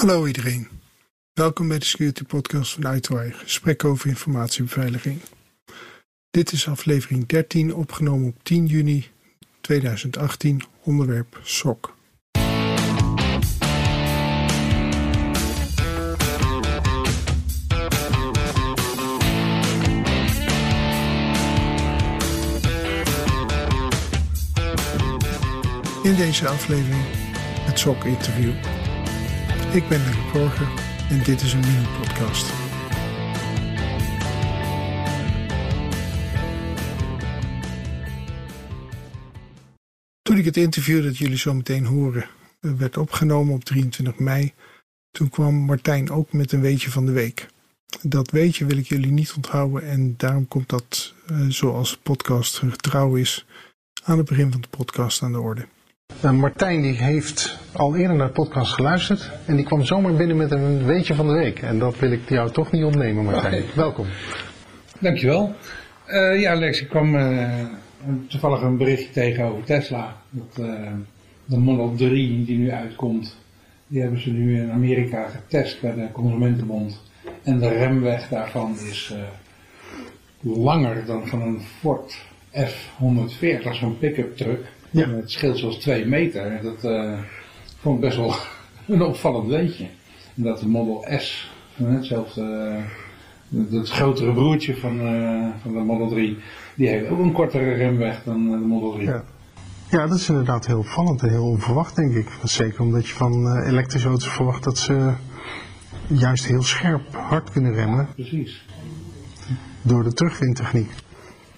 [0.00, 0.68] Hallo iedereen.
[1.32, 5.20] Welkom bij de Security Podcast van iTwire, gesprek over informatiebeveiliging.
[6.30, 9.08] Dit is aflevering 13, opgenomen op 10 juni
[9.60, 11.94] 2018, onderwerp SOC.
[26.02, 27.04] In deze aflevering
[27.66, 28.79] het SOC-interview.
[29.72, 30.68] Ik ben Dirk Borger
[31.10, 32.52] en dit is een mini-podcast.
[40.22, 42.26] Toen ik het interview dat jullie zo meteen horen
[42.60, 44.52] eh, werd opgenomen op 23 mei,
[45.10, 47.46] toen kwam Martijn ook met een weetje van de week.
[48.02, 53.14] Dat weetje wil ik jullie niet onthouden en daarom komt dat, uh, zoals podcast getrouw
[53.14, 53.46] is,
[54.02, 55.66] aan het begin van de podcast aan de orde.
[56.24, 60.36] Uh, Martijn die heeft al eerder naar de podcast geluisterd en die kwam zomaar binnen
[60.36, 61.58] met een weetje van de week.
[61.58, 63.62] En dat wil ik jou toch niet ontnemen Martijn.
[63.62, 63.74] Okay.
[63.74, 64.06] Welkom.
[64.98, 65.54] Dankjewel.
[66.06, 67.66] Uh, ja Lex, ik kwam uh,
[68.28, 70.16] toevallig een berichtje tegen over Tesla.
[70.30, 70.66] Dat,
[71.44, 73.36] de Model 3 die nu uitkomt,
[73.86, 77.02] die hebben ze nu in Amerika getest bij de Consumentenbond.
[77.42, 79.14] En de remweg daarvan is
[80.40, 82.18] langer dan van een Ford
[82.52, 84.66] F-140, zo'n pick-up truck.
[84.90, 85.08] Ja.
[85.08, 86.60] Het scheelt zoals twee meter.
[86.62, 87.18] Dat uh,
[87.80, 88.34] vond ik best wel
[88.96, 89.86] een opvallend weetje.
[90.34, 92.76] Dat de Model S, hetzelfde,
[93.48, 96.38] uh, het grotere broertje van, uh, van de Model 3,
[96.74, 99.06] die heeft ook een kortere remweg dan de Model 3.
[99.06, 99.24] Ja.
[99.90, 102.28] ja, dat is inderdaad heel opvallend en heel onverwacht denk ik.
[102.42, 105.12] Zeker omdat je van elektrische auto's verwacht dat ze
[106.06, 107.98] juist heel scherp hard kunnen remmen.
[107.98, 108.66] Ja, precies.
[109.82, 110.90] Door de terugwindtechniek.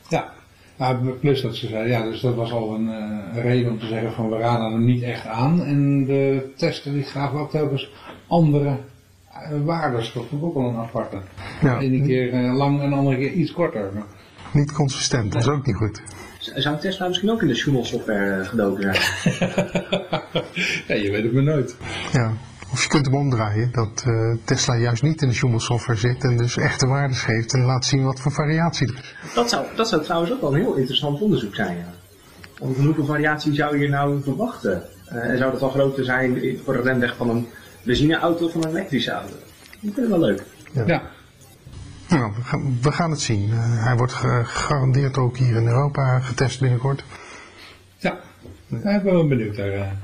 [0.09, 0.33] Ja,
[0.77, 3.87] nou, plus dat ze zeiden, ja, dus dat was al een, uh, reden om te
[3.87, 5.63] zeggen van we raden hem niet echt aan.
[5.63, 7.91] En de testen die gaven ook telkens
[8.27, 10.13] andere uh, waardes.
[10.13, 11.21] Dat vond ik ook wel een aparte.
[11.61, 11.79] Ja.
[11.79, 13.93] Ene keer uh, lang en de andere keer iets korter.
[14.53, 16.03] Niet consistent, dat is ook niet goed.
[16.39, 18.97] Zou Tesla misschien ook in de Schumel-software gedoken zijn?
[20.89, 21.77] ja, je weet het maar nooit.
[22.13, 22.33] Ja.
[22.73, 26.25] Of je kunt hem omdraaien, dat uh, Tesla juist niet in de Schumel software zit
[26.25, 29.35] en dus echte waardes geeft en laat zien wat voor variatie er is.
[29.35, 31.77] Dat zou, dat zou trouwens ook wel een heel interessant onderzoek zijn.
[31.77, 31.95] Ja.
[32.59, 34.83] Want hoeveel variatie zou je nou verwachten?
[35.13, 37.47] Uh, en zou dat al groter zijn voor de remweg van een
[37.85, 39.35] benzineauto of van een elektrische auto?
[39.81, 40.45] Dat is wel leuk.
[40.73, 40.87] Ja.
[40.87, 41.03] ja.
[42.09, 43.49] Nou, we gaan, we gaan het zien.
[43.49, 47.05] Uh, hij wordt gegarandeerd ook hier in Europa getest binnenkort.
[47.99, 48.19] Ja,
[48.69, 49.97] ik ben wel benieuwd daar.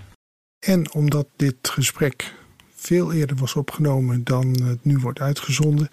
[0.58, 2.36] En omdat dit gesprek
[2.78, 5.88] veel eerder was opgenomen dan het nu wordt uitgezonden,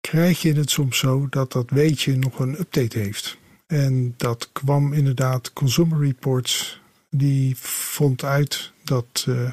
[0.00, 3.38] krijg je het soms zo dat dat weetje nog een update heeft.
[3.66, 9.52] En dat kwam inderdaad, Consumer Reports, die vond uit dat uh,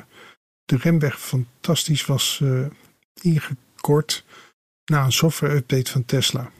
[0.65, 2.65] de remweg fantastisch was uh,
[3.21, 4.23] ingekort
[4.85, 6.51] na een software update van Tesla.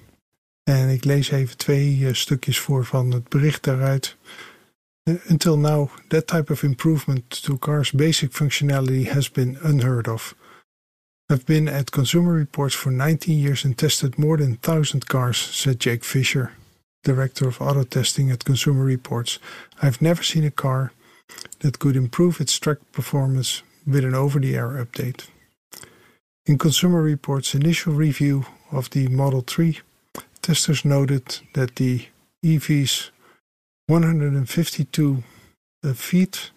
[0.64, 4.18] En ik lees even twee uh, stukjes voor van het bericht daaruit.
[5.28, 10.36] Until now, that type of improvement to cars' basic functionality has been unheard of.
[11.30, 15.80] I've been at Consumer Reports for 19 years and tested more than 1,000 cars, said
[15.80, 16.52] Jake Fisher,
[17.04, 19.40] director of auto testing at Consumer Reports.
[19.82, 20.92] I've never seen a car
[21.60, 25.28] that could improve its track performance with an over the air update.
[26.46, 29.80] In Consumer Reports' initial review of the Model 3,
[30.42, 32.08] testers noted that the
[32.44, 33.12] EV's
[33.92, 35.18] 152
[35.96, 36.52] feet,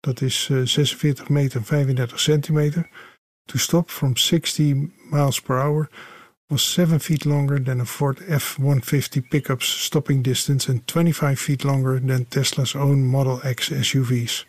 [0.00, 2.88] dat is uh, 46 meter en 35 centimeter,
[3.44, 5.88] to stop from 60 miles per hour
[6.48, 12.00] was 7 feet longer than a Ford F-150 pickup's stopping distance and 25 feet longer
[12.06, 14.44] than Tesla's own Model X SUVs.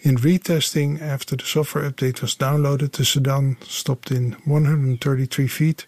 [0.00, 5.86] In retesting after the software update was downloaded, the sedan stopped in 133 feet,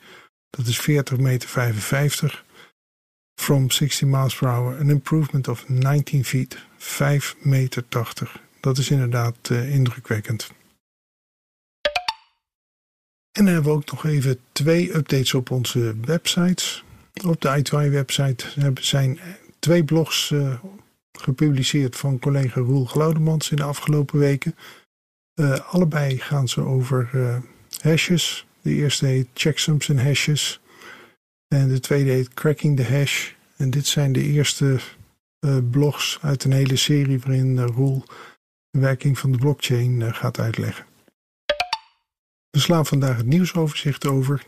[0.50, 2.47] dat is 40 meter 55,
[3.38, 8.40] from 60 miles per hour, an improvement of 19 feet, 5 meter 80.
[8.60, 10.50] Dat is inderdaad uh, indrukwekkend.
[13.32, 16.84] En dan hebben we ook nog even twee updates op onze websites.
[17.26, 18.44] Op de i website
[18.80, 19.18] zijn
[19.58, 20.58] twee blogs uh,
[21.12, 24.56] gepubliceerd van collega Roel Glaudemans in de afgelopen weken.
[25.34, 27.10] Uh, allebei gaan ze over
[27.80, 28.46] hashes.
[28.62, 30.60] De eerste heet Checksums en Hashes.
[31.48, 33.32] En de tweede heet Cracking the Hash.
[33.56, 34.80] En dit zijn de eerste
[35.40, 38.04] uh, blogs uit een hele serie waarin uh, Roel
[38.70, 40.86] de werking van de blockchain uh, gaat uitleggen.
[42.50, 44.44] We slaan vandaag het nieuwsoverzicht over.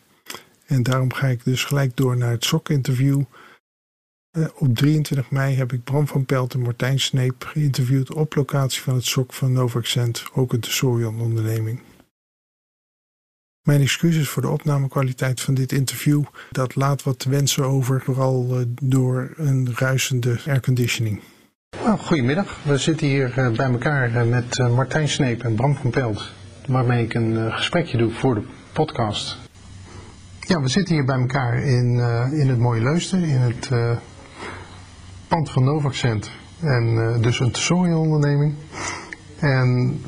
[0.67, 3.23] En daarom ga ik dus gelijk door naar het SOC-interview.
[4.55, 8.95] Op 23 mei heb ik Bram van Pelt en Martijn Sneep geïnterviewd op locatie van
[8.95, 11.81] het SOC van Novaccent, ook een Tesorion onderneming.
[13.71, 16.23] Mijn excuses voor de opnamekwaliteit van dit interview.
[16.51, 21.21] Dat laat wat te wensen over, vooral uh, door een ruisende airconditioning.
[21.85, 22.59] Nou, goedemiddag.
[22.63, 26.33] We zitten hier uh, bij elkaar met Martijn Sneep en Bram van Pelt,
[26.67, 29.37] waarmee ik een gesprekje doe voor de podcast.
[30.41, 31.99] Ja, we zitten hier bij elkaar in,
[32.33, 33.69] in het mooie Leusden, in het
[35.29, 36.31] pand van Novaccent.
[36.61, 38.55] En dus een tesorië-onderneming.
[39.41, 40.01] En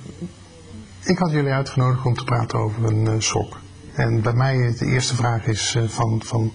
[1.04, 3.60] ik had jullie uitgenodigd om te praten over een uh, sok.
[3.94, 6.52] En bij mij de eerste vraag is uh, van, van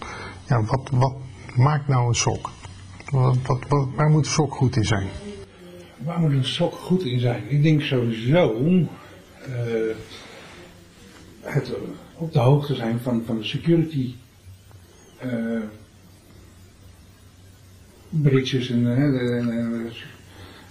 [0.47, 1.15] ja, wat, wat
[1.55, 2.51] maakt nou een sok?
[3.95, 5.07] Waar moet een sok goed in zijn?
[5.97, 7.43] Waar moet een sok goed in zijn?
[7.47, 8.55] Ik denk sowieso
[11.41, 11.73] het
[12.13, 14.15] op de hoogte zijn van, van de security
[18.09, 19.91] breaches en, en,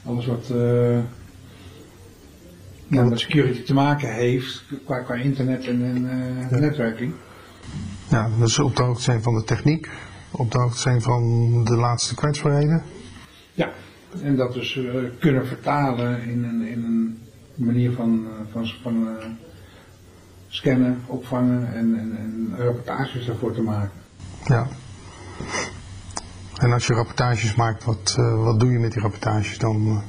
[0.05, 0.53] alles wat
[2.89, 6.59] uh, met security te maken heeft qua, qua internet en, en uh, ja.
[6.59, 7.13] netwerking.
[8.09, 9.89] Ja, dus op de hoogte zijn van de techniek,
[10.31, 12.83] op de hoogte zijn van de laatste kwetsbaarheden.
[13.53, 13.71] Ja,
[14.23, 17.19] en dat dus uh, kunnen vertalen in een, in een
[17.55, 19.09] manier van, van, van
[20.49, 23.91] scannen, opvangen en, en, en rapportages daarvoor te maken.
[24.45, 24.67] Ja.
[26.57, 30.03] En als je rapportages maakt, wat, uh, wat doe je met die rapportages dan?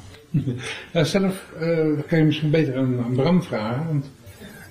[0.94, 3.86] Ja, zelf uh, kan je misschien beter een, Bram vragen.
[3.88, 4.12] Want...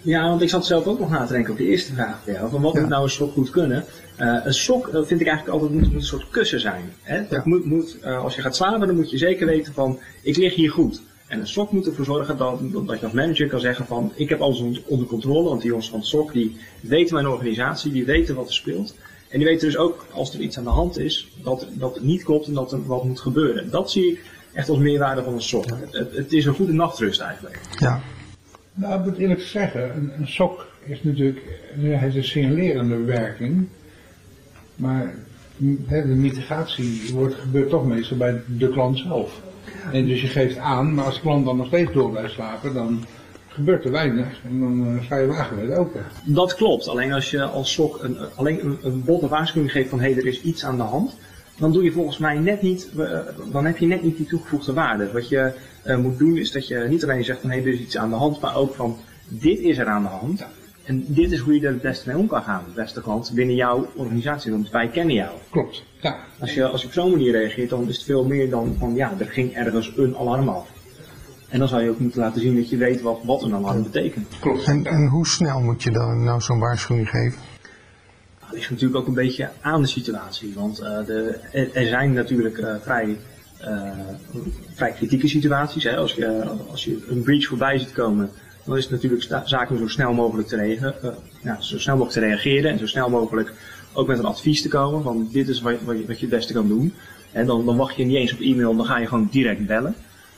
[0.03, 2.33] Ja, want ik zat zelf ook nog na te denken op de eerste vraag van
[2.33, 2.51] jou.
[2.51, 2.81] Van wat ja.
[2.81, 3.85] moet nou een sok goed kunnen?
[4.21, 6.83] Uh, een sok vind ik eigenlijk altijd moet, moet een soort kussen zijn.
[7.03, 7.21] Hè?
[7.21, 7.43] Dat ja.
[7.45, 10.71] moet, moet, als je gaat slapen, dan moet je zeker weten van ik lig hier
[10.71, 11.03] goed.
[11.27, 14.29] En een sok moet ervoor zorgen dat, dat je als manager kan zeggen van ik
[14.29, 15.49] heb alles onder controle.
[15.49, 18.95] Want die jongens van het sok die weten mijn organisatie, die weten wat er speelt.
[19.29, 22.05] En die weten dus ook, als er iets aan de hand is, dat, dat het
[22.05, 23.71] niet klopt en dat er wat moet gebeuren.
[23.71, 24.25] Dat zie ik
[24.57, 25.67] echt als meerwaarde van een sok.
[25.67, 27.61] Het, het, het, is een goede nachtrust eigenlijk.
[27.71, 28.01] Ja.
[28.75, 31.41] Nou, ik moet eerlijk zeggen, een, een sok is natuurlijk,
[31.81, 33.69] heeft een signalerende werking.
[34.77, 35.15] Maar
[35.57, 39.41] de mitigatie wordt, gebeurt toch meestal bij de klant zelf.
[39.93, 42.75] En dus je geeft aan, maar als de klant dan nog steeds door blijft slapen,
[42.75, 43.05] dan
[43.49, 46.05] gebeurt er weinig en dan uh, ga je wagen weer open.
[46.25, 50.01] Dat klopt, alleen als je als sok een, alleen een, een botte waarschuwing geeft van
[50.01, 51.17] hé, hey, er is iets aan de hand,
[51.59, 53.19] dan doe je volgens mij net niet, uh,
[53.53, 55.13] dan heb je net niet die toegevoegde waarde.
[55.13, 55.53] Wat je
[55.87, 57.97] uh, moet doen is dat je niet alleen zegt van hé, hey, er is iets
[57.97, 58.97] aan de hand, maar ook van
[59.29, 60.47] dit is er aan de hand.
[60.85, 63.55] En dit is hoe je er het beste mee om kan gaan, beste klant, binnen
[63.55, 65.31] jouw organisatie, want wij kennen jou.
[65.51, 66.17] Klopt, ja.
[66.39, 68.95] Als je, als je op zo'n manier reageert, dan is het veel meer dan van
[68.95, 70.69] ja, er ging ergens een alarm af.
[71.49, 73.83] En dan zou je ook moeten laten zien dat je weet wat, wat een alarm
[73.83, 74.27] betekent.
[74.41, 74.65] Klopt.
[74.65, 77.39] En, en hoe snel moet je dan nou zo'n waarschuwing geven?
[78.57, 80.53] Ligt natuurlijk ook een beetje aan de situatie.
[80.55, 81.39] Want uh, de,
[81.73, 83.19] er zijn natuurlijk uh, vrij,
[83.61, 83.91] uh,
[84.75, 85.85] vrij kritieke situaties.
[85.85, 85.97] Hè.
[85.97, 88.31] Als, je, als je een breach voorbij ziet komen,
[88.65, 90.93] dan is het natuurlijk zaak om zo snel mogelijk te,
[91.43, 92.71] ja, zo snel mogelijk te reageren.
[92.71, 93.53] En zo snel mogelijk
[93.93, 95.03] ook met een advies te komen.
[95.03, 96.95] Van dit is wat, wat, je, wat je het beste kan doen.
[97.33, 99.95] En dan, dan wacht je niet eens op e-mail, dan ga je gewoon direct bellen.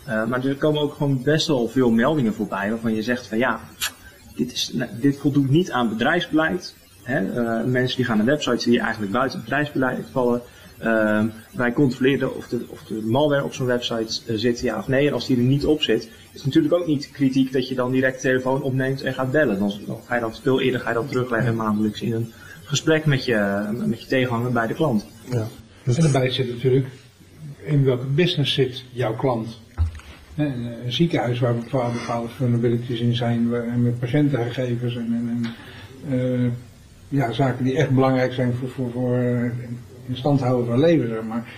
[0.07, 3.61] Maar er komen ook gewoon best wel veel meldingen voorbij waarvan je zegt van ja,
[4.35, 6.75] dit, is, nou, dit voldoet niet aan bedrijfsbeleid.
[7.09, 7.23] Hè?
[7.23, 10.43] Uh, mensen die gaan naar websites die eigenlijk buiten het bedrijfsbeleid vallen.
[10.83, 14.89] Uh, wij controleren of de, of de malware op zo'n website uh, zit, ja of
[14.89, 15.07] nee.
[15.07, 17.75] En als die er niet op zit, is het natuurlijk ook niet kritiek dat je
[17.75, 19.59] dan direct de telefoon opneemt en gaat bellen.
[19.59, 22.33] Dan, dan ga je dat veel eerder ga je dat terugleggen maandelijks in een
[22.65, 25.07] gesprek met je, met je tegenhanger bij de klant.
[25.31, 25.47] Ja.
[25.85, 26.87] En daarbij zit natuurlijk
[27.65, 29.61] in welke business zit jouw klant.
[30.37, 35.55] Een ziekenhuis waar bepaalde, bepaalde vulnerabilities in zijn, en met patiëntengegevens en, en,
[36.11, 36.51] en uh,
[37.09, 39.19] ja, zaken die echt belangrijk zijn voor, voor, voor
[40.07, 41.49] in stand houden van leven, zeg maar.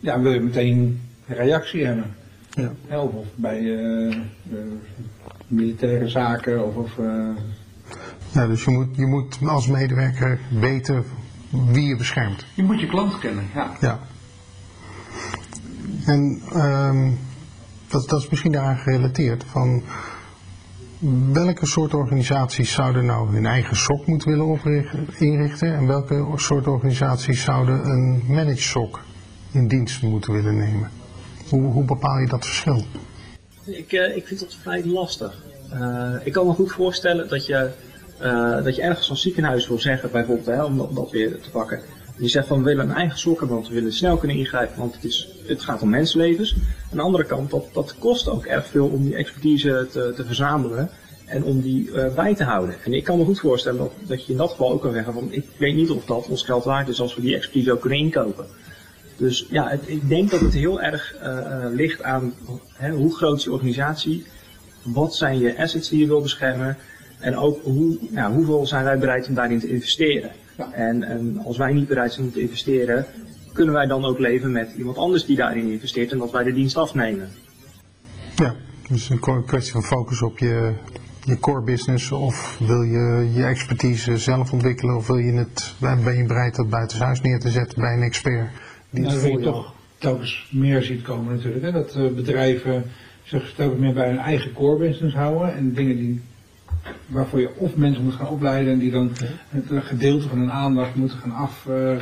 [0.00, 2.14] Ja, wil je meteen een reactie hebben.
[2.50, 3.00] Ja.
[3.00, 4.16] Of, of bij uh,
[5.46, 6.76] militaire zaken of...
[6.76, 7.28] of uh,
[8.32, 11.04] ja, dus je moet, je moet als medewerker weten
[11.50, 12.46] wie je beschermt.
[12.54, 13.76] Je moet je klant kennen, ja.
[13.80, 13.98] Ja.
[16.06, 17.18] En um,
[17.88, 19.44] dat, dat is misschien daaraan gerelateerd.
[19.44, 19.82] Van
[21.32, 26.66] welke soort organisaties zouden nou hun eigen SOC moeten willen oprichten, inrichten en welke soort
[26.66, 29.00] organisaties zouden een managed SOC
[29.52, 30.90] in dienst moeten willen nemen?
[31.48, 32.84] Hoe, hoe bepaal je dat verschil?
[33.64, 35.42] Ik, uh, ik vind dat vrij lastig.
[35.72, 37.70] Uh, ik kan me goed voorstellen dat je,
[38.22, 41.80] uh, dat je ergens als ziekenhuis wil zeggen, bijvoorbeeld, hè, om, dat, weer te pakken.
[42.16, 44.78] Die zegt van we willen een eigen sok hebben, want we willen snel kunnen ingrijpen,
[44.78, 46.56] want het, is, het gaat om mensenlevens.
[46.94, 50.24] Aan de andere kant, dat, dat kost ook erg veel om die expertise te, te
[50.24, 50.90] verzamelen
[51.26, 52.74] en om die uh, bij te houden.
[52.84, 55.12] En ik kan me goed voorstellen dat, dat je in dat geval ook kan zeggen
[55.12, 57.80] van ik weet niet of dat ons geld waard is als we die expertise ook
[57.80, 58.46] kunnen inkopen.
[59.16, 61.14] Dus ja, het, ik denk dat het heel erg
[61.72, 62.34] ligt aan
[62.72, 64.24] hè, hoe groot is je organisatie,
[64.82, 66.76] wat zijn je assets die je wil beschermen
[67.18, 70.30] en ook hoe, ja, hoeveel zijn wij bereid om daarin te investeren.
[70.72, 73.06] En, en als wij niet bereid zijn om te investeren,
[73.54, 76.52] kunnen wij dan ook leven met iemand anders die daarin investeert en dat wij de
[76.52, 77.28] dienst afnemen.
[78.36, 78.54] Ja,
[78.88, 80.72] dus een kwestie van focus op je,
[81.24, 86.16] je core business of wil je je expertise zelf ontwikkelen of wil je het, ben
[86.16, 88.50] je bereid dat buitenshuis neer te zetten bij een expert?
[88.90, 91.64] Die nou, dat je toch telkens meer ziet komen natuurlijk.
[91.64, 91.72] Hè?
[91.72, 92.84] Dat uh, bedrijven
[93.22, 96.20] zich telkens meer bij hun eigen core business houden en dingen die
[97.06, 99.10] waarvoor je of mensen moet gaan opleiden en die dan
[99.48, 101.96] het gedeelte van hun aandacht moeten gaan af, uh,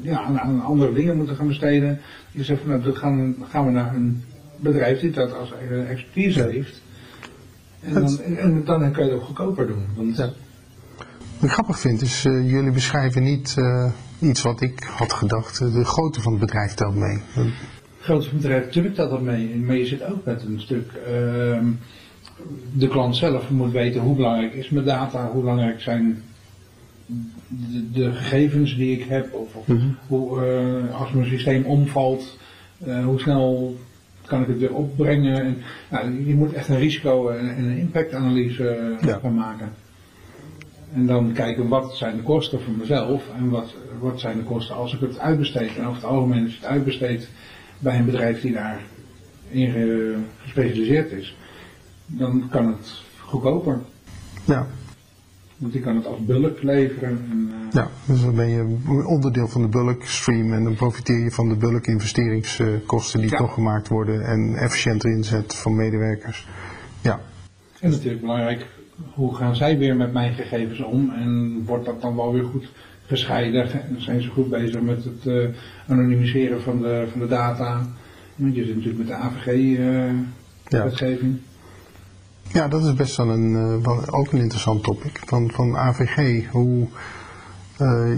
[0.00, 2.00] ja, aan, aan, andere dingen moeten gaan besteden.
[2.30, 4.24] Je zegt van nou, dan gaan, gaan we naar een
[4.56, 5.52] bedrijf die dat als
[5.88, 6.82] expertise heeft.
[7.80, 9.84] En dan, en, dan kan je het ook goedkoper doen.
[9.96, 10.30] Want, ja.
[11.34, 15.58] Wat ik grappig vind is, uh, jullie beschrijven niet uh, iets wat ik had gedacht.
[15.58, 17.20] de grootte van het bedrijf telt mee.
[17.34, 17.52] De
[18.00, 19.56] grootte van het bedrijf, natuurlijk telt dat mee.
[19.56, 20.92] Maar je zit ook met een stuk...
[20.92, 21.58] Uh,
[22.72, 26.22] de klant zelf moet weten hoe belangrijk is mijn data, hoe belangrijk zijn
[27.06, 29.96] de, de gegevens die ik heb, of, of mm -hmm.
[30.06, 32.38] hoe, uh, als mijn systeem omvalt,
[32.86, 33.76] uh, hoe snel
[34.24, 35.42] kan ik het weer opbrengen.
[35.42, 35.56] En,
[35.90, 39.20] nou, je moet echt een risico- en, een impactanalyse uh, ja.
[39.20, 39.72] van maken.
[40.92, 44.76] En dan kijken wat zijn de kosten voor mezelf en wat, wat zijn de kosten
[44.76, 45.76] als ik het uitbesteed.
[45.76, 47.28] En over het algemeen is het uitbesteed
[47.78, 48.80] bij een bedrijf die daar
[49.50, 49.72] in
[50.42, 51.36] gespecialiseerd is
[52.06, 53.80] dan kan het goedkoper.
[54.44, 54.66] Ja.
[55.56, 57.26] Want die kan het als bulk leveren.
[57.30, 57.54] En, uh...
[57.72, 61.48] Ja, dus dan ben je onderdeel van de bulk stream en dan profiteer je van
[61.48, 66.46] de bulk investeringskosten die toch gemaakt worden en efficiënter inzet van medewerkers.
[67.02, 67.20] Ja.
[67.80, 68.66] En natuurlijk belangrijk,
[69.14, 72.72] hoe gaan zij weer met mijn gegevens om en wordt dat dan wel weer goed
[73.06, 73.68] gescheiden?
[73.96, 75.48] Zijn ze goed bezig met het uh,
[75.88, 77.86] anonimiseren van de, van de data?
[78.34, 81.32] Want je zit natuurlijk met de AVG-wetgeving.
[81.32, 81.44] Uh, ja.
[82.56, 85.20] Ja, dat is best wel een, uh, ook een interessant topic.
[85.26, 86.86] Van, van AVG, hoe
[87.80, 88.16] uh,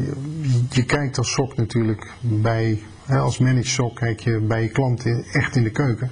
[0.71, 5.05] je kijkt als SOC natuurlijk bij, hè, als managed SOC kijk je bij je klant
[5.33, 6.11] echt in de keuken.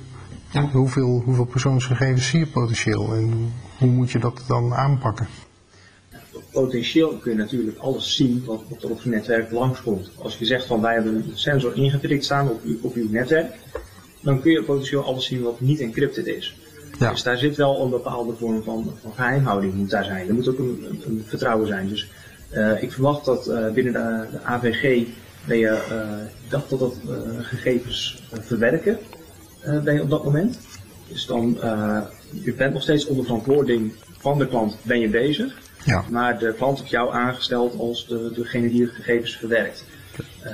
[0.50, 0.70] Ja.
[0.70, 5.26] Hoeveel, hoeveel persoonsgegevens zie je potentieel en hoe moet je dat dan aanpakken?
[6.52, 10.10] Potentieel kun je natuurlijk alles zien wat, wat er op je netwerk langskomt.
[10.18, 13.52] Als je zegt van wij hebben een sensor ingeprikt staan op, op uw netwerk,
[14.20, 16.65] dan kun je potentieel alles zien wat niet encrypted is.
[16.98, 17.10] Ja.
[17.10, 20.28] Dus daar zit wel een bepaalde vorm van, van geheimhouding moet daar zijn.
[20.28, 21.88] Er moet ook een, een vertrouwen zijn.
[21.88, 22.08] Dus
[22.52, 25.06] uh, ik verwacht dat uh, binnen de, de, AVG
[25.44, 26.94] ben je, uh, dacht dat dat
[27.40, 28.98] gegevens verwerken
[29.84, 30.58] ben je op dat moment.
[31.08, 31.58] Dus dan,
[32.30, 35.58] je bent nog steeds onder verantwoording van de klant, ben je bezig.
[35.84, 36.04] Ja.
[36.10, 39.84] Maar de klant heeft jou aangesteld als de, degene die de gegevens verwerkt.
[40.44, 40.52] Uh,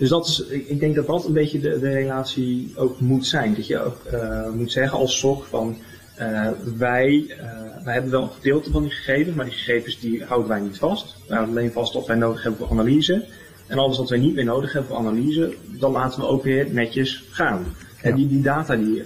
[0.00, 3.54] dus dat is, ik denk dat dat een beetje de, de relatie ook moet zijn.
[3.54, 5.76] Dat je ook uh, moet zeggen als SOC van
[6.20, 7.36] uh, wij,
[7.84, 10.78] wij hebben wel een gedeelte van die gegevens, maar die gegevens die houden wij niet
[10.78, 11.16] vast.
[11.26, 13.24] Wij houden alleen vast wat wij nodig hebben voor analyse.
[13.66, 16.66] En alles wat wij niet meer nodig hebben voor analyse, dan laten we ook weer
[16.70, 17.64] netjes gaan.
[18.02, 19.02] En die, die data die,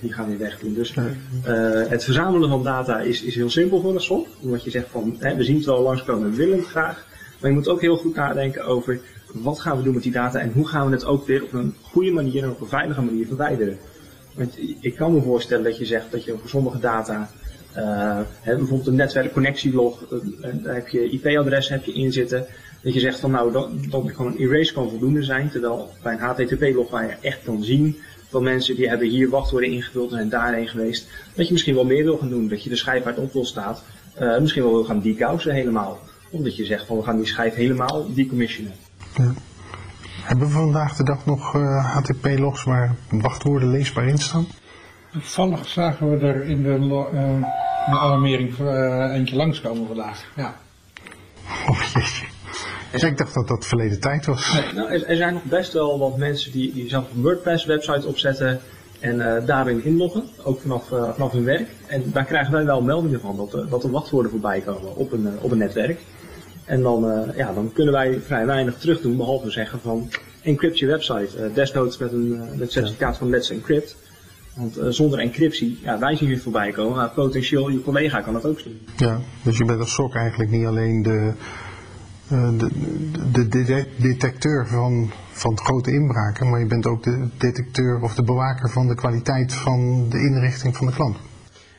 [0.00, 0.74] die gaan weer weg doen.
[0.74, 0.94] Dus
[1.88, 4.26] het verzamelen van data is, is heel simpel voor een SOC.
[4.42, 7.06] Omdat je zegt van, hè, we zien het wel langskomen, we willen het graag.
[7.40, 9.00] Maar je moet ook heel goed nadenken over
[9.32, 11.52] wat gaan we doen met die data en hoe gaan we het ook weer op
[11.52, 13.78] een goede manier en op een veilige manier verwijderen.
[14.34, 17.30] Want ik kan me voorstellen dat je zegt dat je voor sommige data,
[17.76, 20.18] uh, bijvoorbeeld een netwerkconnectielog, uh,
[20.62, 22.46] daar heb je IP-adres in zitten,
[22.82, 26.12] dat je zegt van nou, dat, dat gewoon een erase kan voldoende zijn, terwijl bij
[26.12, 27.96] een HTTP-log waar je echt kan zien
[28.28, 31.84] van mensen die hebben hier wachtwoorden ingevuld en zijn daarheen geweest, dat je misschien wel
[31.84, 33.84] meer wil gaan doen, dat je de schijf waar het op wil staat,
[34.40, 35.98] misschien wel wil gaan decousen helemaal.
[36.30, 38.89] Omdat je zegt van we gaan die schijf helemaal decommissionen.
[39.16, 39.32] Ja.
[40.22, 44.46] Hebben we vandaag de dag nog uh, eh, HTTP-logs waar wachtwoorden leesbaar in staan?
[45.12, 46.78] Toevallig zagen we er in de
[47.12, 50.24] uh, alarmering uh, eentje langskomen vandaag.
[50.36, 50.54] Ja.
[51.68, 52.26] Oh jeetje.
[52.92, 54.52] Dus ik dacht dat dat verleden tijd was.
[54.52, 58.06] Nee, nou, er, er, zijn nog best wel wat mensen die, die zelf een WordPress-website
[58.06, 58.60] opzetten
[59.00, 61.68] en daarin inloggen, ook vanaf, vanaf hun werk.
[61.86, 65.38] En daar krijgen wij wel meldingen van, dat, dat er wachtwoorden voorbij komen op een,
[65.40, 66.00] op een netwerk.
[66.70, 70.08] En dan, uh, ja, dan kunnen wij vrij weinig terug doen, behalve zeggen van
[70.42, 71.28] encrypt je website.
[71.38, 73.96] Uh, desnoods met een uh, met certificaat van Let's Encrypt.
[74.56, 78.46] Want zonder encryptie, ja, wij zien het voorbij komen, maar potentieel je collega kan dat
[78.46, 78.80] ook zien.
[78.96, 81.32] Ja, dus je bent als SOC eigenlijk niet alleen de,
[82.28, 88.14] de, de, de detecteur van, van grote inbraken, maar je bent ook de detecteur of
[88.14, 91.16] de bewaker van de kwaliteit van de inrichting van de klant.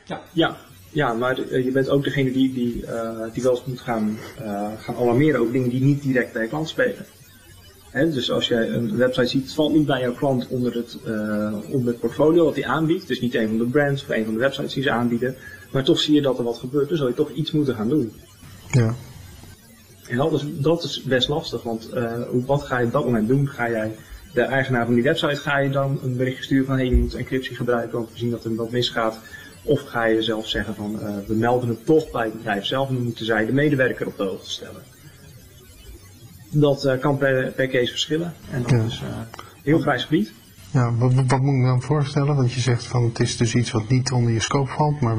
[0.04, 0.56] Ja, ja
[0.92, 4.18] ja, maar eh, je bent ook degene die, die, uh, die wel eens moet gaan,
[4.40, 7.06] uh, gaan alarmeren over dingen die niet direct bij je klant spelen.
[7.92, 10.98] dus als jij een website ziet, het valt niet bij jouw klant onder het,
[11.70, 13.08] onder het portfolio wat hij aanbiedt.
[13.08, 15.36] Dus niet een van de brands of een van de websites die ze aanbieden.
[15.72, 17.88] Maar toch zie je dat er wat gebeurt, dan zou je toch iets moeten gaan
[17.88, 18.12] doen.
[18.70, 18.94] Ja.
[20.08, 21.88] En dat is, dat is best lastig, want
[22.46, 23.48] wat ga je op dat moment doen?
[23.48, 23.92] Ga jij
[24.32, 27.14] de eigenaar van die website ga je dan een berichtje sturen van hey, je moet
[27.14, 29.18] encryptie gebruiken, want we zien dat er wat misgaat.
[29.62, 32.88] Of ga je zelf zeggen van uh, we melden het toch bij het bedrijf zelf
[32.88, 34.82] en dan moeten zij de medewerker op de hoogte stellen.
[36.50, 38.84] Dat uh, kan per, per case verschillen en dat ja.
[38.84, 39.08] is uh,
[39.62, 40.32] heel grijs gebied.
[40.70, 42.36] Ja, wat, wat, moet ik me dan voorstellen?
[42.36, 45.16] Want je zegt van het is dus iets wat niet onder je scope valt, maar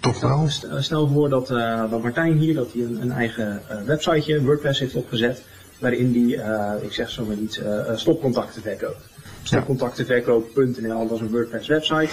[0.00, 0.48] toch wel.
[0.48, 1.48] Stel, stel voor dat,
[1.90, 5.42] dat Martijn hier dat hij een, een eigen websiteje, WordPress heeft opgezet
[5.78, 6.36] waarin die,
[6.80, 9.08] ik zeg zo maar iets, uh, stopcontacten verkoopt.
[9.42, 12.10] Stopcontactenverkoop.nl, dat is een WordPress website.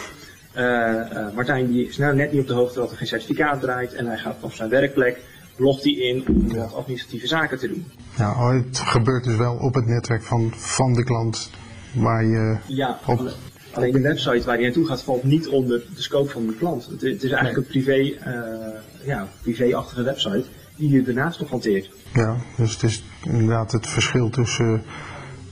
[0.58, 3.94] Uh, Martijn die is nou net niet op de hoogte dat er geen certificaat draait
[3.94, 5.22] en hij gaat op zijn werkplek,
[5.56, 7.86] logt hij in om wat administratieve zaken te doen.
[8.18, 11.50] Ja, oh, het gebeurt dus wel op het netwerk van, van de klant
[11.94, 13.34] waar je ja, op...
[13.74, 16.86] Alleen de website waar je naartoe gaat valt niet onder de scope van de klant.
[16.86, 18.18] Het, het is eigenlijk een privé,
[19.06, 20.44] ja, privé-achtige website
[20.76, 21.90] die je daarnaast nog hanteert.
[22.14, 24.84] Ja, dus het is inderdaad het verschil tussen,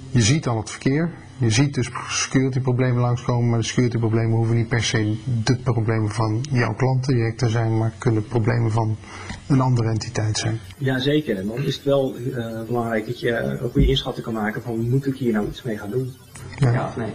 [0.09, 4.37] je ziet al het verkeer, je ziet dus security problemen langskomen, maar de security problemen
[4.37, 8.71] hoeven niet per se de problemen van jouw klanten direct te zijn, maar kunnen problemen
[8.71, 8.97] van
[9.47, 10.59] een andere entiteit zijn.
[10.77, 14.61] Jazeker, en dan is het wel uh, belangrijk dat je een goede inschatting kan maken
[14.61, 16.13] van moet ik hier nou iets mee gaan doen?
[16.57, 17.13] Ja, ja of nee?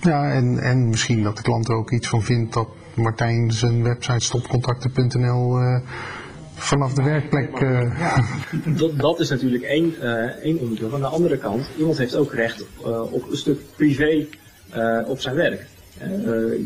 [0.00, 3.82] Ja, en, en misschien dat de klant er ook iets van vindt dat Martijn zijn
[3.82, 5.80] website stopcontacten.nl uh,
[6.56, 7.60] vanaf de werkplek.
[7.60, 8.00] Uh...
[8.78, 10.94] Dat, dat, is natuurlijk één, uh, één onderdeel.
[10.94, 14.26] Aan de andere kant, iemand heeft ook recht uh, op een stuk privé
[15.06, 15.66] op zijn werk.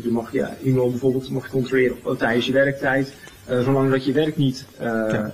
[0.03, 3.13] je mag ja, iemand bijvoorbeeld mag controleren tijdens je werktijd,
[3.47, 5.33] zolang dat je werk niet ja.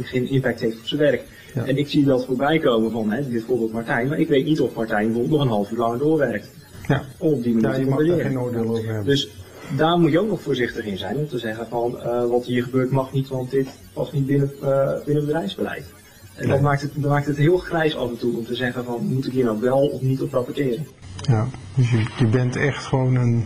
[0.00, 1.24] geen impact heeft op zijn werk.
[1.54, 1.64] Ja.
[1.64, 4.60] En ik zie dat voorbij komen van hè, dit voorbeeld Martijn, maar ik weet niet
[4.60, 6.50] of Martijn bijvoorbeeld nog een half uur langer doorwerkt.
[6.88, 7.02] Ja.
[7.18, 9.04] Op die manier ja, je mag daar geen oordeel over hebben.
[9.04, 9.28] Dus
[9.76, 12.62] daar moet je ook nog voorzichtig in zijn om te zeggen van uh, wat hier
[12.62, 15.84] gebeurt mag niet, want dit past niet binnen, uh, binnen bedrijfsbeleid.
[16.34, 18.84] En dat, maakt het, dat maakt het heel grijs af en toe om te zeggen
[18.84, 20.86] van moet ik hier nou wel of niet op rapporteren.
[21.16, 23.44] Ja, dus je, je bent echt gewoon een,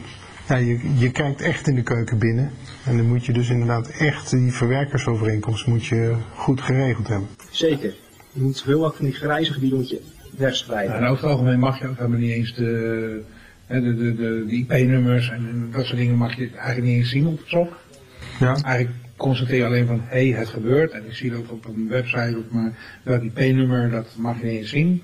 [0.49, 2.51] ja, je, je kijkt echt in de keuken binnen.
[2.85, 7.29] En dan moet je dus inderdaad echt die verwerkersovereenkomst moet je goed geregeld hebben.
[7.51, 7.95] Zeker.
[8.33, 10.01] Je moet heel wat van die grijze gebieden moet je
[10.37, 10.95] wegspreiden.
[10.95, 13.23] Ja, en over het algemeen mag je ook helemaal niet eens de
[13.69, 17.27] de, de, de, de IP-nummers en dat soort dingen mag je eigenlijk niet eens zien
[17.27, 17.77] op het SOC.
[18.41, 18.57] Ja.
[18.63, 20.93] Eigenlijk constateer je alleen van, hé, hey, het gebeurt.
[20.93, 24.59] En ik zie dat op een website, op maar welk IP-nummer, dat mag je niet
[24.59, 25.03] eens zien.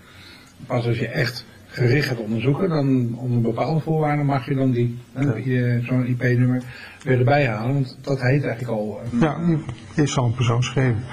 [0.67, 4.99] Pas als je echt gericht gaat onderzoeken, dan onder bepaalde voorwaarden mag je dan die,
[5.45, 5.81] ja.
[5.81, 6.63] zo'n IP-nummer
[7.03, 7.75] weer erbij halen.
[7.75, 9.01] Want dat heet eigenlijk al...
[9.13, 9.39] Een, ja,
[9.95, 11.05] is al een persoonsgegevens.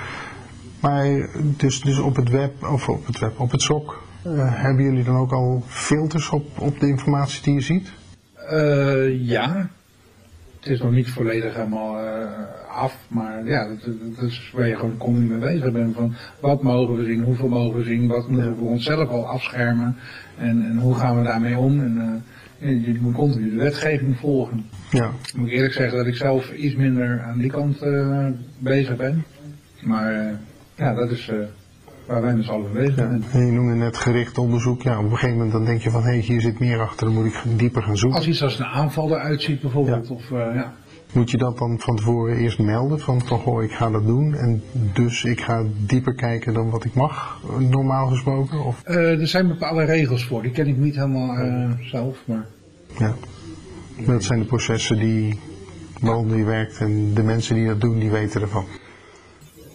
[0.81, 4.83] Maar dus, dus op het web, of op het web, op het SOC, uh, hebben
[4.83, 7.91] jullie dan ook al filters op, op de informatie die je ziet?
[8.51, 9.69] Uh, ja.
[10.59, 12.27] Het is nog niet volledig helemaal uh,
[12.69, 13.79] af, maar ja, dat,
[14.15, 15.95] dat, is waar je gewoon continu mee bezig bent.
[15.95, 19.95] Van wat mogen we zien, hoeveel mogen we zien, wat moeten we onszelf al afschermen
[20.37, 21.79] en, en hoe gaan we daarmee om.
[21.79, 22.23] En,
[22.59, 24.65] je moet continu de wetgeving volgen.
[24.89, 25.11] Ja.
[25.27, 27.79] Ik moet eerlijk zeggen dat ik zelf iets minder aan die kant
[28.59, 29.23] bezig ben.
[29.81, 30.39] Maar
[30.75, 31.31] ja, dat is
[32.11, 33.23] waar wij dus alle bezig zijn.
[33.31, 34.81] En je noemde net gericht onderzoek.
[34.81, 37.05] Ja, op een gegeven moment dan denk je van hé, hey, hier zit meer achter,
[37.05, 38.17] dan moet ik dieper gaan zoeken.
[38.17, 40.09] Als iets als een aanval eruit ziet bijvoorbeeld.
[40.09, 40.73] Of, uh, ja.
[41.13, 42.99] Moet je dat dan van tevoren eerst melden?
[42.99, 46.83] Van, van goh, ik ga dat doen en dus ik ga dieper kijken dan wat
[46.83, 48.63] ik mag, normaal gesproken?
[48.63, 48.81] Of?
[48.85, 52.17] Uh, er zijn bepaalde regels voor, die ken ik niet helemaal uh, zelf.
[52.25, 52.45] Maar...
[52.97, 53.13] Ja,
[54.05, 55.39] dat zijn de processen die,
[56.01, 58.65] waaronder je werkt en de mensen die dat doen, die weten ervan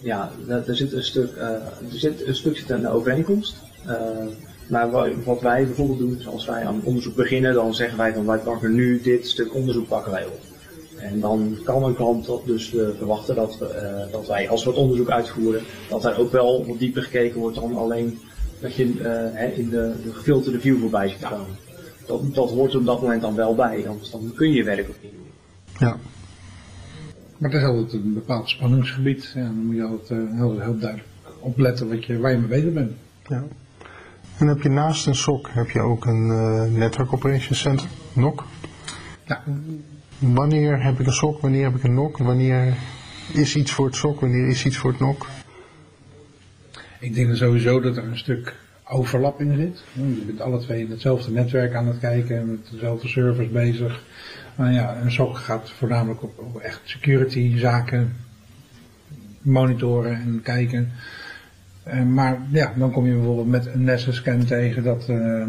[0.01, 3.55] ja, er zit een stuk, uh, er zit een stuk zit aan de overeenkomst.
[3.87, 3.93] Uh,
[4.69, 4.91] maar
[5.23, 8.37] wat wij bijvoorbeeld doen, is als wij aan onderzoek beginnen, dan zeggen wij van wij
[8.37, 10.39] pakken nu dit stuk onderzoek pakken wij op.
[10.97, 13.57] En dan kan een klant dus uh, verwachten dat,
[14.11, 17.55] dat wij, als we het onderzoek uitvoeren, dat er ook wel wat dieper gekeken wordt
[17.55, 18.19] dan alleen
[18.59, 21.57] dat je uh, in de, de gefilterde view voorbij ziet komen.
[22.05, 24.97] Dat, dat hoort op dat moment dan wel bij, anders dan kun je werk niet
[25.01, 25.25] doen.
[25.79, 25.97] Ja.
[27.37, 29.31] Maar het is altijd een bepaald spanningsgebied.
[29.35, 31.07] Ja, dan moet je altijd uh, heel, heel duidelijk
[31.39, 32.91] opletten wat je, waar je mee bezig bent.
[33.27, 33.43] Ja.
[34.37, 38.45] En heb je naast een SOC heb je ook een uh, Network Operations Center, NOC.
[39.25, 39.43] Ja.
[40.19, 42.73] Wanneer heb ik een SOC, wanneer heb ik een NOC, wanneer
[43.33, 45.27] is iets voor het SOC, wanneer is iets voor het NOC?
[46.99, 48.55] Ik denk sowieso dat er een stuk
[48.89, 49.83] overlap in zit.
[49.93, 54.03] Je bent alle twee in hetzelfde netwerk aan het kijken, met dezelfde servers bezig.
[54.55, 58.15] Maar ja, een SOC gaat voornamelijk op, echt security zaken
[59.41, 60.91] monitoren en kijken.
[61.87, 65.45] Uh, maar ja, dan kom je bijvoorbeeld met een Nessus scan tegen dat uh,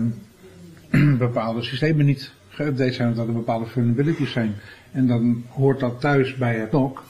[1.18, 4.54] bepaalde systemen niet geüpdate zijn, of dat er bepaalde vulnerabilities zijn.
[4.92, 7.02] En dan hoort dat thuis bij het NOC.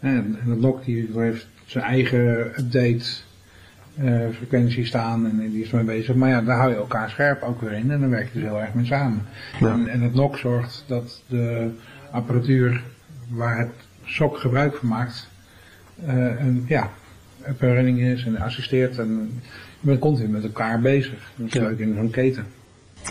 [0.00, 3.04] En, en het NOC die heeft zijn eigen update
[4.00, 6.14] uh, frequentie staan en die is mee bezig.
[6.14, 8.48] Maar ja, daar hou je elkaar scherp ook weer in en dan werk je dus
[8.48, 9.26] heel erg mee samen.
[9.60, 9.72] Ja.
[9.72, 11.70] En, en, het NOC zorgt dat de
[12.10, 12.82] apparatuur
[13.28, 13.72] waar het
[14.04, 15.28] SOC gebruik van maakt,
[16.04, 16.90] uh, een, ja,
[17.48, 19.40] up running is en assisteert en
[19.80, 21.32] je bent continu met elkaar bezig.
[21.36, 21.60] Dat is ja.
[21.60, 22.46] leuk in zo'n keten.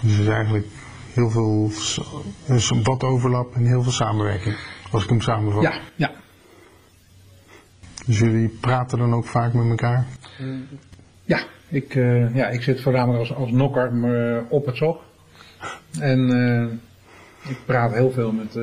[0.02, 0.66] Dus is eigenlijk
[1.14, 1.72] heel veel,
[2.48, 4.56] dus wat overlap en heel veel samenwerking,
[4.92, 5.64] als ik hem samenvat.
[5.64, 6.12] Ja, ja.
[8.08, 10.06] Dus jullie praten dan ook vaak met elkaar?
[11.24, 15.02] Ja, ik, uh, ja, ik zit voornamelijk als, als nokker uh, op het sok.
[16.00, 16.64] En uh,
[17.50, 18.56] ik praat heel veel met,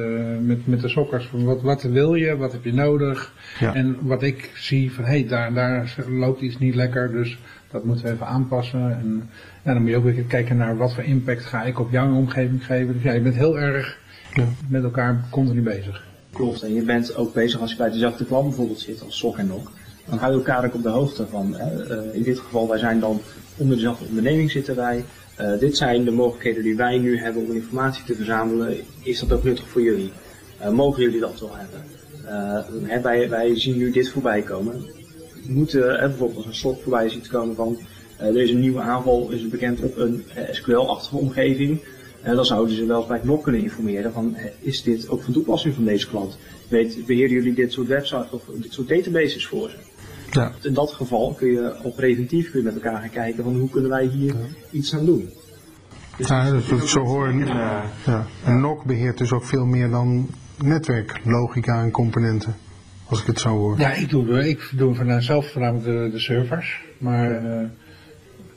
[0.47, 1.27] met, met de sokkers.
[1.27, 3.33] Van wat, wat wil je, wat heb je nodig?
[3.59, 3.75] Ja.
[3.75, 7.39] En wat ik zie van, hé, hey, daar, daar loopt iets niet lekker, dus
[7.71, 8.99] dat moeten we even aanpassen.
[8.99, 9.31] En
[9.63, 12.15] ja, dan moet je ook weer kijken naar wat voor impact ga ik op jouw
[12.15, 12.93] omgeving geven.
[12.93, 13.99] Dus ja, je bent heel erg
[14.33, 14.45] ja.
[14.69, 16.13] met elkaar continu bezig.
[16.35, 19.39] Klopt, en je bent ook bezig als je bij dezelfde klant bijvoorbeeld zit als SOC
[19.39, 19.71] en NOC.
[20.09, 21.57] Dan hou je elkaar ook op de hoogte van.
[21.57, 23.21] Uh, in dit geval, wij zijn dan
[23.57, 25.05] onder dezelfde onderneming zitten wij.
[25.41, 28.77] Uh, dit zijn de mogelijkheden die wij nu hebben om informatie te verzamelen.
[29.03, 30.13] Is dat ook nuttig voor jullie?
[30.61, 31.83] Uh, mogen jullie dat wel hebben?
[32.89, 34.73] Hè, wij, wij zien nu dit voorbij komen.
[35.47, 37.79] We moeten bijvoorbeeld als een SOC voorbij ziet komen van
[38.19, 41.81] er is een nieuwe aanval, is bekend op een SQL-achtige omgeving.
[42.25, 45.33] Uh, dan zouden ze wel bij het NOC kunnen informeren van is dit ook van
[45.33, 46.39] toepassing van deze klant?
[46.69, 49.77] Weet, beheren jullie dit soort websites of dit soort databases voor ze?
[50.31, 50.53] Ja.
[50.63, 53.71] In dat geval kun je al preventief kun je met elkaar gaan kijken van hoe
[53.71, 54.41] kunnen wij hier ja.
[54.71, 55.31] iets aan doen.
[56.17, 57.33] Dus ja, dat ik zo hoor.
[57.33, 57.47] Uh,
[58.07, 58.27] ja.
[58.45, 62.55] En NOC beheert dus ook veel meer dan netwerklogica en componenten.
[63.09, 63.79] Als ik het zo hoor.
[63.79, 66.83] Ja, ik doe, ik doe vanuit zelf voornamelijk de, de servers.
[66.99, 67.69] Maar uh,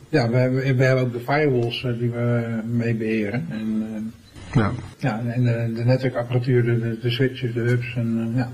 [0.10, 3.48] ja, we hebben, we hebben ook de firewalls uh, die we mee beheren.
[3.50, 4.14] En,
[4.54, 4.72] ja.
[4.98, 8.50] ja, en de, de netwerkapparatuur, de, de, switches, de hubs en ja.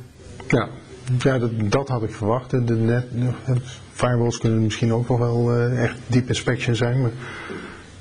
[0.47, 0.69] Ja,
[1.19, 2.49] ja, dat, dat had ik verwacht.
[2.49, 3.05] De net,
[3.45, 3.55] de
[3.91, 7.01] firewalls kunnen misschien ook nog wel uh, echt deep inspection zijn.
[7.01, 7.11] Maar,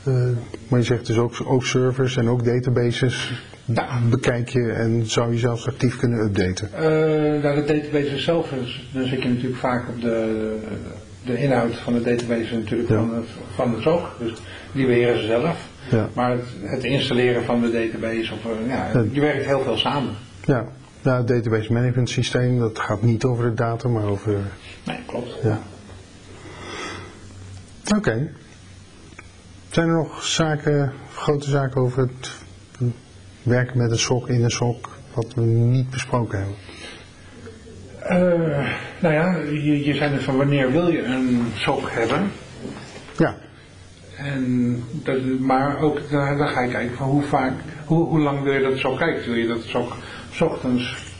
[0.09, 0.29] uh,
[0.69, 3.33] maar je zegt dus ook, ook servers en ook databases
[3.65, 4.01] ja.
[4.11, 6.69] bekijk je en zou je zelfs actief kunnen updaten?
[6.75, 10.57] Uh, nou, de database zelf, dus, dan zit je natuurlijk vaak op de,
[11.25, 12.97] de inhoud van de database natuurlijk ja.
[12.97, 14.17] van, van de SOC.
[14.19, 14.33] Dus
[14.73, 15.69] die beheren ze zelf.
[15.91, 16.09] Ja.
[16.15, 20.15] Maar het, het, installeren van de database, of, ja, je werkt heel veel samen.
[20.45, 20.67] Ja,
[21.03, 24.41] ja, het database management systeem, dat gaat niet over de data, maar over...
[24.85, 25.39] Nee, klopt.
[25.43, 25.61] Ja.
[27.85, 27.97] Oké.
[27.97, 28.31] Okay.
[29.71, 32.31] Zijn er nog zaken, grote zaken over het
[33.43, 36.57] werken met een sok in een sok, wat we niet besproken hebben?
[38.13, 38.69] Uh,
[39.01, 42.31] nou ja, je, je zei dus van wanneer wil je een sok hebben?
[43.19, 43.35] Ja.
[44.17, 47.53] En dat, maar ook dan ga je kijken van hoe vaak,
[47.85, 49.25] hoe, hoe lang wil je dat sok kijken?
[49.25, 49.63] Wil je dat
[50.31, 51.11] s ochtends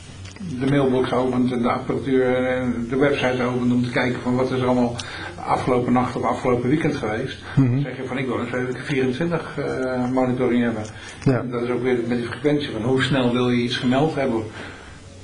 [0.59, 4.51] de mailbox opent en de apparatuur en de website opent om te kijken van wat
[4.51, 4.95] is er allemaal
[5.35, 7.43] afgelopen nacht of afgelopen weekend geweest.
[7.55, 10.83] Mm Dan zeg je van ik wil een 24 uh, monitoring hebben.
[11.23, 11.43] Ja.
[11.51, 14.43] Dat is ook weer met die frequentie van hoe snel wil je iets gemeld hebben.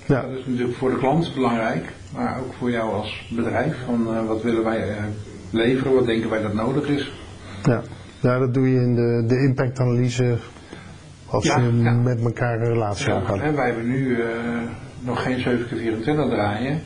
[0.10, 0.22] Ja.
[0.22, 3.76] Dat is natuurlijk voor de klant belangrijk, maar ook voor jou als bedrijf.
[3.86, 5.04] Van uh, wat willen wij uh,
[5.50, 7.14] leveren, wat denken wij dat nodig is.
[7.64, 7.82] Ja,
[8.20, 10.38] ja dat doe je in de, de impactanalyse
[11.26, 11.92] als ja, je ja.
[11.92, 14.26] met elkaar een relatie ja, En wij hebben nu uh,
[15.00, 16.82] nog geen 7x24 draaien.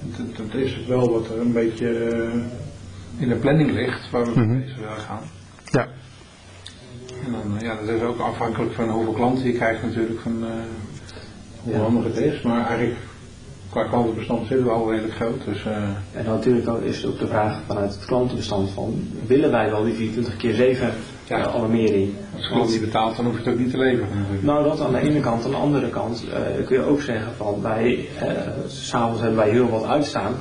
[0.00, 1.88] Dat, dat, is het wel wat er een beetje
[3.18, 4.48] in de planning ligt waar we mm -hmm.
[4.48, 5.22] mee bezig willen gaan.
[5.64, 5.88] Ja.
[7.26, 10.44] En dan, ja, dat is ook afhankelijk van hoeveel klanten je krijgt natuurlijk, van
[11.64, 12.42] hoe handig het is.
[12.42, 12.96] Maar eigenlijk
[13.74, 15.44] qua klantenbestand zitten we al redelijk groot.
[15.44, 15.72] Dus, uh...
[16.12, 19.94] En natuurlijk is het ook de vraag vanuit het klantenbestand van, willen wij wel die
[19.94, 20.92] 24 keer 7
[21.24, 21.38] ja.
[21.38, 22.12] uh, alarmering?
[22.36, 24.08] Als klant die betaalt, dan hoef je het ook niet te leveren.
[24.40, 25.44] Nou, dat aan de ene kant.
[25.44, 28.08] Aan de andere kant uh, kun je ook zeggen van, wij,
[28.66, 30.34] s'avonds hebben wij heel wat uitstaan.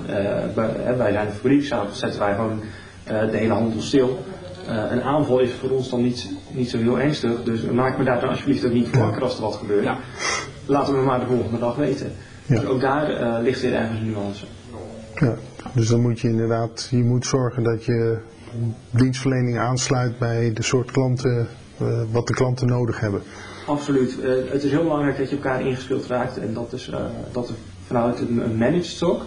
[0.97, 2.61] Wij zijn een fabriek, s'avonds zetten wij gewoon
[3.03, 4.23] de hele handel stil.
[4.67, 8.19] een aanval is voor ons dan niet, niet zo heel ernstig, dus maak me daar
[8.19, 9.83] dan alsjeblieft ook niet voor wakker als er wat gebeurt.
[9.83, 9.97] Ja.
[10.65, 12.11] Laten we maar de volgende dag weten.
[12.45, 12.59] Ja.
[12.59, 14.45] Dus ook daar uh, ligt weer ergens een nuance.
[15.15, 15.35] Ja,
[15.73, 18.17] dus dan moet je inderdaad, je moet zorgen dat je
[18.89, 21.47] dienstverlening aansluit bij de soort klanten,
[21.81, 23.21] uh, wat de klanten nodig hebben.
[23.67, 24.17] Absoluut.
[24.23, 26.91] Uh, het is heel belangrijk dat je elkaar ingespeeld raakt en dat is
[27.31, 29.21] dat er vanuit een managed stock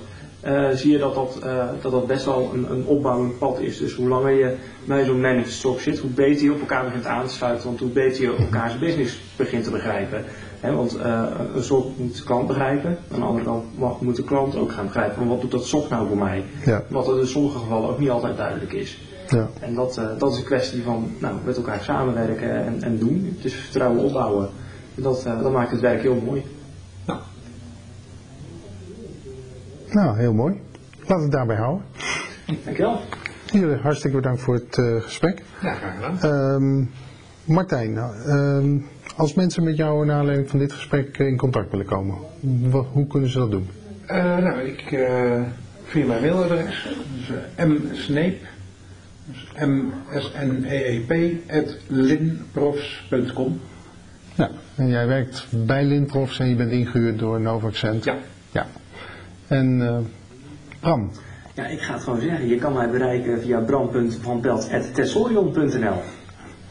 [0.73, 1.39] zie je dat dat,
[1.83, 3.79] dat dat best wel een, een opbouwend pad is.
[3.79, 7.07] Dus hoe langer je bij zo'n managed stock zit, hoe beter je op elkaar begint
[7.07, 10.25] aan te sluiten, want hoe beter je elkaars business begint te begrijpen
[10.75, 11.23] want uh,
[11.55, 12.99] een soort moet de klant begrijpen.
[13.13, 15.89] Aan de andere kant moet de klant ook gaan begrijpen van wat doet dat sok
[15.89, 16.45] nou voor mij.
[16.65, 16.83] Ja.
[16.89, 19.01] Wat er in sommige gevallen ook niet altijd duidelijk is.
[19.29, 19.49] Ja.
[19.61, 23.37] En dat, uh, dat is een kwestie van nou, met elkaar samenwerken en, en doen.
[23.43, 24.49] Dus vertrouwen opbouwen.
[24.95, 26.45] En dat, uh, dat maakt het werk heel mooi.
[27.05, 27.21] Nou.
[29.89, 30.61] nou, heel mooi.
[31.07, 31.85] Laat het daarbij houden.
[32.65, 33.01] Dankjewel.
[33.53, 35.43] Jullie hartstikke bedankt voor het uh, gesprek.
[35.63, 36.33] Ja, graag gedaan.
[36.33, 36.91] Um,
[37.45, 41.87] Martijn, nou, um, als mensen met jou naar aanleiding van dit gesprek in contact willen
[41.87, 42.17] komen,
[42.71, 43.69] wat, hoe kunnen ze dat doen?
[44.07, 45.43] Uh, nou, ik uh,
[45.85, 48.43] via mijn mailadres, dus uh, msneep,
[49.25, 51.13] dus m-s-n-e-e-p,
[51.51, 53.61] at linprofs.com.
[54.35, 58.05] Ja, en jij werkt bij Linprofs en je bent ingehuurd door Novaccent.
[58.05, 58.17] Ja.
[58.53, 58.67] Ja.
[59.47, 60.07] En
[60.81, 61.11] Bram?
[61.55, 62.49] Ja, ik ga het gewoon zeggen.
[62.49, 66.03] Je kan mij bereiken via bram.vanpelt.tessorion.nl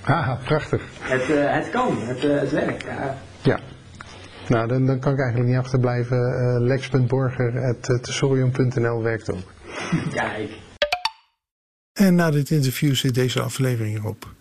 [0.06, 0.82] Haha, prachtig.
[1.00, 2.84] Het, uh, het kan, het, uh, het werkt.
[2.84, 3.18] Ja.
[3.44, 3.60] ja.
[4.48, 6.18] Nou, dan, dan kan ik eigenlijk niet achterblijven.
[6.18, 9.54] Uh, lex.borger.tessorion.nl werkt ook.
[10.14, 10.50] Kijk.
[11.94, 14.34] En na dit interview zit deze aflevering erop.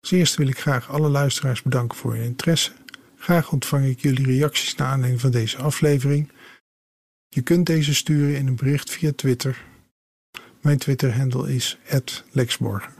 [0.00, 2.72] Als eerste wil ik graag alle luisteraars bedanken voor hun interesse.
[3.16, 6.32] Graag ontvang ik jullie reacties naar aanleiding van deze aflevering.
[7.28, 9.64] Je kunt deze sturen in een bericht via Twitter.
[10.60, 11.78] Mijn Twitter-handle is
[12.32, 12.90] @lexborger.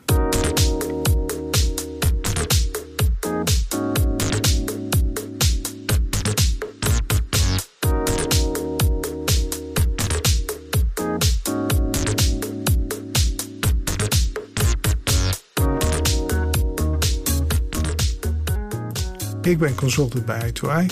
[19.43, 20.87] Ik ben consultant bij i2i.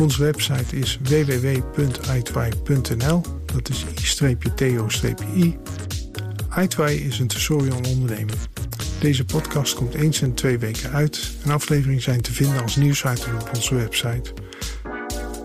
[0.00, 3.22] Onze website is www.i2i.nl.
[3.54, 5.58] Dat is i-to-i.
[6.50, 8.38] i2i is een Tesorion onderneming.
[9.00, 13.34] Deze podcast komt eens in twee weken uit en afleveringen zijn te vinden als nieuwsitem
[13.34, 14.32] op onze website.